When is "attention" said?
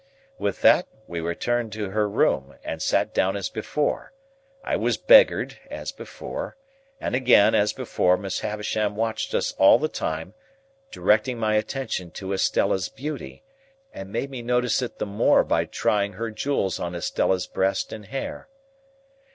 11.53-12.09